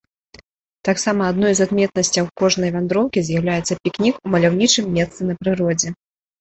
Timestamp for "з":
1.59-1.67